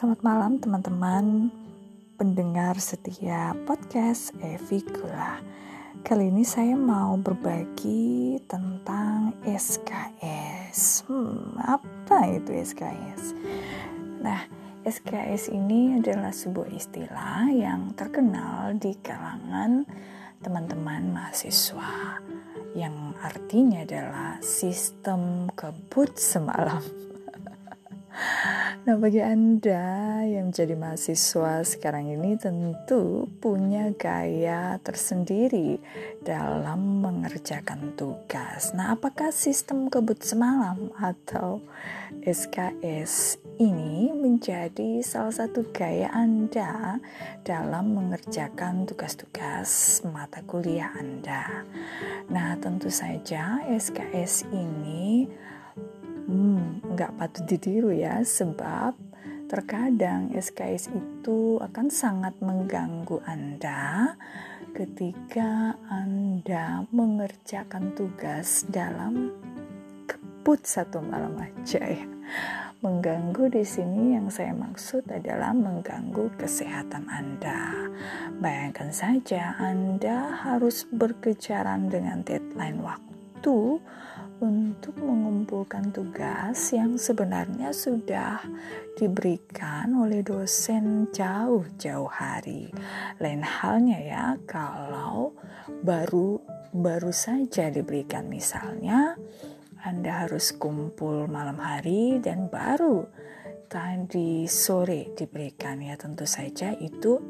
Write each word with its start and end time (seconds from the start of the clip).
Selamat 0.00 0.24
malam 0.24 0.56
teman-teman 0.56 1.52
pendengar 2.16 2.72
setia 2.80 3.52
podcast 3.68 4.32
Evi 4.40 4.80
Gula. 4.80 5.44
Kali 6.00 6.32
ini 6.32 6.40
saya 6.40 6.72
mau 6.72 7.20
berbagi 7.20 8.40
tentang 8.48 9.36
SKS. 9.44 11.04
Hmm, 11.04 11.52
apa 11.60 12.32
itu 12.32 12.48
SKS? 12.48 13.36
Nah, 14.24 14.40
SKS 14.88 15.52
ini 15.52 16.00
adalah 16.00 16.32
sebuah 16.32 16.72
istilah 16.72 17.52
yang 17.52 17.92
terkenal 17.92 18.72
di 18.80 18.96
kalangan 19.04 19.84
teman-teman 20.40 21.12
mahasiswa 21.12 22.24
yang 22.72 23.12
artinya 23.20 23.84
adalah 23.84 24.40
sistem 24.40 25.52
kebut 25.52 26.16
semalam. 26.16 27.09
Nah, 28.80 28.96
bagi 28.96 29.20
Anda 29.20 30.24
yang 30.24 30.50
menjadi 30.50 30.74
mahasiswa 30.74 31.62
sekarang 31.62 32.10
ini 32.10 32.34
tentu 32.40 33.28
punya 33.38 33.92
gaya 33.94 34.80
tersendiri 34.82 35.78
dalam 36.24 37.04
mengerjakan 37.04 37.94
tugas. 37.94 38.72
Nah, 38.72 38.96
apakah 38.96 39.30
sistem 39.30 39.92
kebut 39.92 40.24
semalam 40.24 40.90
atau 40.96 41.60
SKS 42.24 43.38
ini 43.60 44.10
menjadi 44.16 45.04
salah 45.04 45.36
satu 45.36 45.68
gaya 45.70 46.08
Anda 46.10 46.98
dalam 47.44 47.94
mengerjakan 47.94 48.88
tugas-tugas 48.88 50.00
mata 50.08 50.40
kuliah 50.48 50.90
Anda? 50.96 51.68
Nah, 52.32 52.56
tentu 52.58 52.88
saja 52.88 53.60
SKS 53.68 54.48
ini 54.50 55.28
hmm, 56.26 56.96
nggak 56.96 57.14
patut 57.16 57.44
ditiru 57.46 57.94
ya 57.94 58.20
sebab 58.20 58.96
terkadang 59.50 60.30
SKS 60.30 60.94
itu 60.94 61.58
akan 61.58 61.90
sangat 61.90 62.38
mengganggu 62.38 63.18
Anda 63.26 64.14
ketika 64.78 65.74
Anda 65.90 66.86
mengerjakan 66.94 67.98
tugas 67.98 68.62
dalam 68.70 69.34
kebut 70.06 70.62
satu 70.62 71.02
malam 71.02 71.34
aja 71.42 71.82
ya. 71.82 72.06
Mengganggu 72.80 73.52
di 73.52 73.60
sini 73.60 74.16
yang 74.16 74.32
saya 74.32 74.56
maksud 74.56 75.04
adalah 75.12 75.52
mengganggu 75.52 76.32
kesehatan 76.40 77.12
Anda. 77.12 77.90
Bayangkan 78.40 78.88
saja 78.88 79.52
Anda 79.60 80.32
harus 80.46 80.88
berkejaran 80.88 81.92
dengan 81.92 82.24
deadline 82.24 82.80
waktu 82.80 83.19
untuk 84.40 84.96
mengumpulkan 84.96 85.92
tugas 85.92 86.72
yang 86.72 86.96
sebenarnya 86.96 87.76
sudah 87.76 88.40
diberikan 88.96 89.92
oleh 90.00 90.24
dosen 90.24 91.12
jauh-jauh 91.12 92.08
hari. 92.08 92.72
Lain 93.20 93.44
halnya 93.44 93.98
ya 94.00 94.26
kalau 94.48 95.36
baru 95.84 96.40
baru 96.72 97.12
saja 97.12 97.68
diberikan 97.68 98.32
misalnya 98.32 99.16
Anda 99.84 100.24
harus 100.24 100.56
kumpul 100.56 101.28
malam 101.28 101.60
hari 101.60 102.20
dan 102.24 102.48
baru 102.48 103.04
tadi 103.70 104.50
sore 104.50 105.14
diberikan 105.14 105.78
ya 105.78 105.94
tentu 105.94 106.26
saja 106.26 106.74
itu 106.74 107.29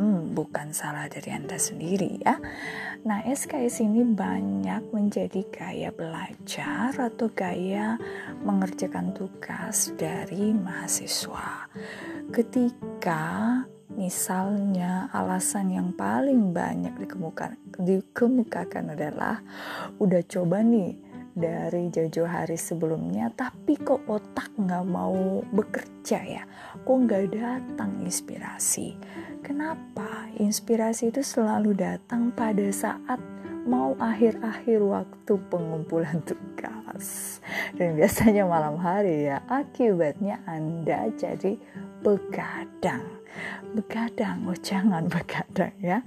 hmm, 0.00 0.32
bukan 0.32 0.72
salah 0.72 1.04
dari 1.12 1.28
Anda 1.28 1.60
sendiri 1.60 2.24
ya. 2.24 2.40
Nah, 3.04 3.20
SKS 3.28 3.84
ini 3.84 4.00
banyak 4.00 4.88
menjadi 4.96 5.44
gaya 5.52 5.92
belajar 5.92 6.96
atau 6.96 7.28
gaya 7.28 8.00
mengerjakan 8.40 9.12
tugas 9.12 9.92
dari 10.00 10.56
mahasiswa. 10.56 11.68
Ketika 12.32 13.60
misalnya 13.92 15.12
alasan 15.12 15.76
yang 15.76 15.92
paling 15.92 16.56
banyak 16.56 16.96
dikemukakan, 16.96 17.60
dikemukakan 17.76 18.96
adalah 18.96 19.44
udah 20.00 20.22
coba 20.24 20.64
nih 20.64 21.09
dari 21.34 21.88
jauh-jauh 21.94 22.26
hari 22.26 22.58
sebelumnya 22.58 23.30
tapi 23.34 23.78
kok 23.78 24.02
otak 24.10 24.50
nggak 24.58 24.86
mau 24.86 25.40
bekerja 25.54 26.18
ya? 26.20 26.42
Kok 26.82 26.96
nggak 27.06 27.24
datang 27.34 28.02
inspirasi? 28.02 28.98
Kenapa 29.40 30.28
inspirasi 30.36 31.14
itu 31.14 31.22
selalu 31.22 31.74
datang 31.78 32.34
pada 32.34 32.66
saat 32.74 33.18
mau 33.64 33.94
akhir-akhir 33.98 34.80
waktu 34.82 35.32
pengumpulan 35.48 36.18
tugas? 36.28 37.38
Dan 37.74 37.96
biasanya 37.96 38.44
malam 38.44 38.76
hari 38.76 39.30
ya 39.30 39.40
akibatnya 39.46 40.42
anda 40.44 41.08
jadi 41.14 41.56
begadang. 42.02 43.06
Begadang 43.72 44.50
oh 44.50 44.58
jangan 44.58 45.06
begadang 45.14 45.74
ya. 45.78 46.02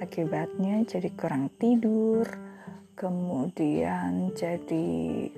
Akibatnya 0.00 0.80
jadi 0.88 1.12
kurang 1.12 1.52
tidur 1.60 2.51
kemudian 2.94 4.32
jadi 4.36 4.88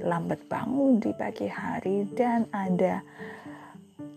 lambat 0.03 0.45
bangun 0.51 0.99
di 0.99 1.11
pagi 1.15 1.47
hari 1.47 2.07
dan 2.13 2.47
ada 2.51 3.01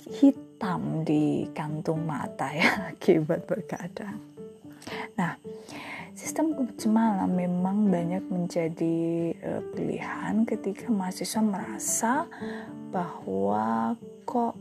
hitam 0.07 1.03
di 1.05 1.45
kantung 1.53 2.07
mata 2.07 2.49
ya 2.51 2.69
akibat 2.91 3.45
berkadang. 3.45 4.19
Nah, 5.19 5.35
sistem 6.15 6.55
malam 6.89 7.35
memang 7.35 7.91
banyak 7.91 8.23
menjadi 8.31 8.97
uh, 9.43 9.61
pilihan 9.75 10.47
ketika 10.47 10.87
mahasiswa 10.89 11.41
merasa 11.43 12.13
bahwa 12.89 13.93
kok 14.23 14.55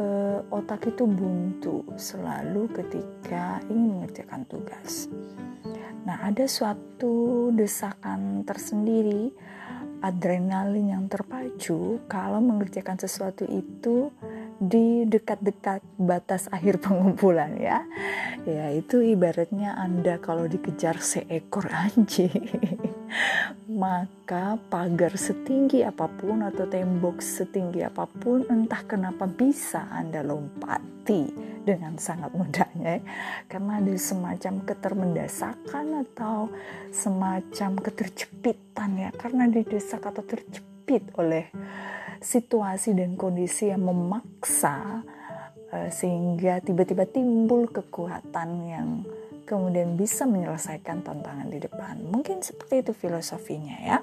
uh, 0.00 0.40
otak 0.50 0.90
itu 0.90 1.06
buntu 1.06 1.86
selalu 1.94 2.66
ketika 2.74 3.62
ingin 3.70 4.00
mengerjakan 4.00 4.42
tugas. 4.50 5.06
Nah, 6.04 6.20
ada 6.20 6.44
suatu 6.44 7.48
desakan 7.56 8.44
tersendiri, 8.44 9.32
adrenalin 10.04 10.92
yang 10.92 11.04
terpacu 11.08 12.04
kalau 12.04 12.44
mengerjakan 12.44 13.00
sesuatu 13.00 13.48
itu 13.48 14.12
di 14.60 15.08
dekat-dekat 15.08 15.80
batas 15.96 16.46
akhir 16.52 16.78
pengumpulan 16.84 17.56
ya. 17.56 17.80
Ya, 18.44 18.68
itu 18.76 19.00
ibaratnya 19.00 19.72
Anda 19.80 20.20
kalau 20.20 20.44
dikejar 20.44 21.00
seekor 21.00 21.72
anjing. 21.72 22.36
Maka 23.70 24.60
pagar 24.68 25.16
setinggi 25.16 25.80
apa 25.84 26.08
pun 26.08 26.44
atau 26.44 26.68
tembok 26.68 27.20
setinggi 27.20 27.80
apa 27.84 28.04
pun 28.04 28.44
entah 28.48 28.82
kenapa 28.84 29.24
bisa 29.24 29.88
Anda 29.88 30.20
lompati 30.20 31.54
dengan 31.64 31.96
sangat 31.96 32.36
mudahnya 32.36 33.00
ya. 33.00 33.02
karena 33.48 33.80
ada 33.80 33.94
semacam 33.96 34.54
ketermendasakan 34.68 35.86
atau 36.04 36.52
semacam 36.92 37.70
keterjepitan 37.80 38.90
ya 39.00 39.10
karena 39.16 39.48
didesak 39.48 40.04
atau 40.04 40.20
terjepit 40.20 41.08
oleh 41.16 41.48
situasi 42.20 42.92
dan 42.92 43.16
kondisi 43.16 43.72
yang 43.72 43.88
memaksa 43.88 45.04
uh, 45.72 45.88
sehingga 45.88 46.60
tiba-tiba 46.60 47.08
timbul 47.08 47.68
kekuatan 47.68 48.48
yang 48.68 48.88
kemudian 49.44 49.96
bisa 49.96 50.24
menyelesaikan 50.24 51.04
tantangan 51.04 51.48
di 51.48 51.60
depan 51.60 52.00
mungkin 52.04 52.40
seperti 52.40 52.84
itu 52.84 52.92
filosofinya 52.96 53.76
ya 53.80 53.98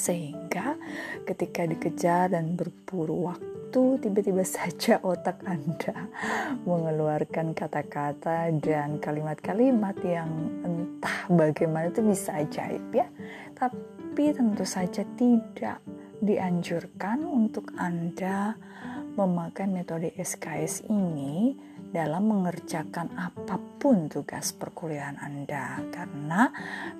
sehingga 0.00 0.80
ketika 1.28 1.68
dikejar 1.68 2.32
dan 2.32 2.56
berburu 2.56 3.28
waktu 3.28 4.00
tiba-tiba 4.00 4.42
saja 4.56 4.96
otak 5.04 5.44
Anda 5.44 6.08
mengeluarkan 6.64 7.52
kata-kata 7.52 8.48
dan 8.64 8.96
kalimat-kalimat 8.96 9.96
yang 10.00 10.30
entah 10.64 11.28
bagaimana 11.28 11.92
itu 11.92 12.00
bisa 12.00 12.40
ajaib 12.40 12.82
ya. 12.90 13.06
Tapi 13.54 14.32
tentu 14.32 14.64
saja 14.64 15.04
tidak 15.14 15.78
dianjurkan 16.20 17.24
untuk 17.24 17.70
Anda 17.76 18.56
memakai 19.20 19.68
metode 19.68 20.16
SKS 20.16 20.88
ini 20.88 21.52
dalam 21.92 22.30
mengerjakan 22.32 23.12
apa 23.18 23.60
pun 23.76 24.08
tugas 24.08 24.56
perkuliahan 24.56 25.20
Anda. 25.20 25.84
Karena 25.92 26.48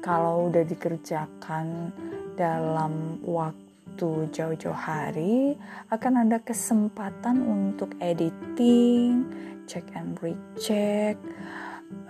kalau 0.04 0.52
udah 0.52 0.64
dikerjakan 0.66 1.94
dalam 2.36 3.24
waktu 3.24 4.28
jauh-jauh 4.28 4.76
hari 4.76 5.56
akan 5.88 6.28
ada 6.28 6.44
kesempatan 6.44 7.40
untuk 7.40 7.96
editing, 8.04 9.24
check 9.64 9.88
and 9.96 10.20
recheck, 10.20 11.16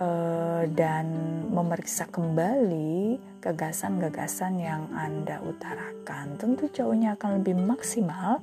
uh, 0.01 0.67
dan 0.75 1.07
memeriksa 1.47 2.09
kembali 2.11 3.30
gagasan-gagasan 3.41 4.61
yang 4.61 4.87
Anda 4.93 5.41
utarakan. 5.41 6.37
Tentu 6.37 6.69
jauhnya 6.69 7.17
akan 7.17 7.41
lebih 7.41 7.57
maksimal 7.57 8.39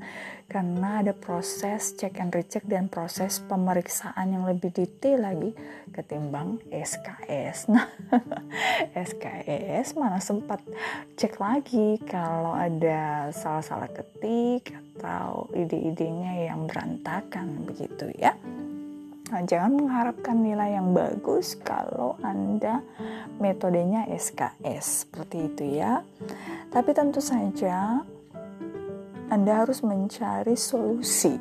karena 0.50 1.00
ada 1.00 1.14
proses 1.14 1.94
check 1.94 2.18
and 2.18 2.34
recheck 2.34 2.66
dan 2.66 2.90
proses 2.90 3.38
pemeriksaan 3.46 4.34
yang 4.34 4.44
lebih 4.44 4.74
detail 4.74 5.22
lagi 5.22 5.54
ketimbang 5.94 6.58
SKS. 6.68 7.58
Nah, 7.78 7.84
SKS 8.96 9.94
mana 9.94 10.18
sempat 10.18 10.58
cek 11.14 11.38
lagi 11.38 12.00
kalau 12.02 12.56
ada 12.56 13.30
salah-salah 13.30 13.92
ketik 13.92 14.74
atau 14.98 15.46
ide-idenya 15.54 16.50
yang 16.50 16.66
berantakan 16.66 17.62
begitu 17.68 18.10
ya. 18.18 18.34
Nah, 19.28 19.44
jangan 19.44 19.76
mengharapkan 19.76 20.40
nilai 20.40 20.80
yang 20.80 20.96
bagus 20.96 21.52
kalau 21.60 22.16
Anda 22.24 22.80
metodenya 23.36 24.08
SKS 24.08 25.04
seperti 25.04 25.52
itu 25.52 25.64
ya. 25.76 26.00
Tapi 26.72 26.96
tentu 26.96 27.20
saja 27.20 28.00
Anda 29.28 29.52
harus 29.52 29.84
mencari 29.84 30.56
solusi. 30.56 31.36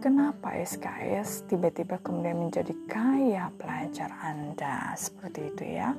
Kenapa 0.00 0.56
SKS 0.56 1.44
tiba-tiba 1.44 2.00
kemudian 2.00 2.40
menjadi 2.40 2.72
kaya 2.88 3.52
pelajar 3.52 4.16
Anda 4.24 4.96
seperti 4.96 5.40
itu 5.52 5.64
ya? 5.76 5.92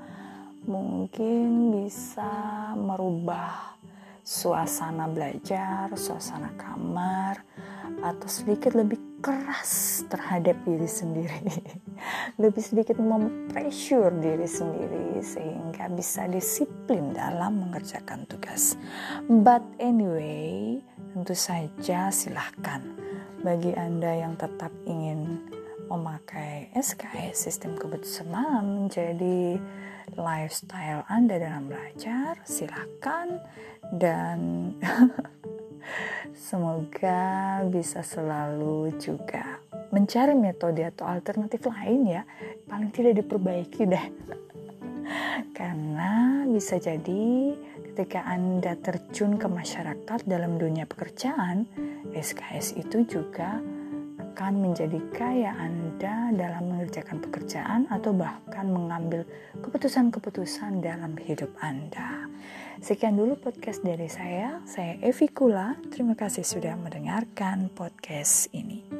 Mungkin 0.66 1.70
bisa 1.70 2.34
merubah 2.74 3.78
suasana 4.26 5.06
belajar, 5.06 5.94
suasana 5.94 6.50
kamar, 6.58 7.46
atau 8.02 8.26
sedikit 8.26 8.74
lebih 8.74 9.17
keras 9.28 10.08
terhadap 10.08 10.56
diri 10.64 10.88
sendiri. 10.88 11.44
Lebih 12.42 12.64
sedikit 12.64 12.96
mempressure 12.96 14.16
diri 14.24 14.48
sendiri 14.48 15.20
sehingga 15.20 15.92
bisa 15.92 16.32
disiplin 16.32 17.12
dalam 17.12 17.68
mengerjakan 17.68 18.24
tugas. 18.32 18.80
But 19.28 19.68
anyway 19.84 20.80
tentu 21.12 21.36
saja 21.36 22.08
silahkan. 22.08 22.80
Bagi 23.44 23.76
anda 23.76 24.16
yang 24.16 24.40
tetap 24.40 24.72
ingin 24.88 25.44
memakai 25.92 26.72
SKS 26.72 27.52
sistem 27.52 27.76
malam 28.32 28.88
menjadi 28.88 29.60
lifestyle 30.16 31.04
anda 31.12 31.36
dalam 31.36 31.68
belajar 31.68 32.40
silahkan. 32.48 33.44
Dan 33.92 34.72
Semoga 36.48 37.60
bisa 37.68 38.00
selalu 38.00 38.96
juga 39.04 39.60
mencari 39.92 40.32
metode 40.32 40.80
atau 40.80 41.04
alternatif 41.04 41.68
lain 41.68 42.08
ya, 42.08 42.24
paling 42.72 42.88
tidak 42.96 43.20
diperbaiki 43.20 43.84
deh. 43.84 44.06
Karena 45.60 46.48
bisa 46.48 46.80
jadi 46.80 47.52
ketika 47.92 48.24
Anda 48.24 48.80
terjun 48.80 49.36
ke 49.36 49.52
masyarakat 49.52 50.24
dalam 50.24 50.56
dunia 50.56 50.88
pekerjaan, 50.88 51.68
SKS 52.16 52.80
itu 52.80 53.04
juga 53.04 53.60
akan 54.16 54.72
menjadi 54.72 55.04
kaya 55.12 55.52
Anda 55.52 56.32
dalam 56.32 56.72
mengerjakan 56.72 57.28
pekerjaan 57.28 57.92
atau 57.92 58.16
bahkan 58.16 58.72
mengambil 58.72 59.28
keputusan-keputusan 59.60 60.80
dalam 60.80 61.12
hidup 61.20 61.52
Anda. 61.60 62.24
Sekian 62.78 63.18
dulu 63.18 63.38
podcast 63.42 63.82
dari 63.82 64.06
saya. 64.06 64.62
Saya 64.70 65.02
Evi 65.02 65.28
Kula. 65.34 65.78
Terima 65.90 66.14
kasih 66.14 66.46
sudah 66.46 66.78
mendengarkan 66.78 67.74
podcast 67.74 68.54
ini. 68.54 68.97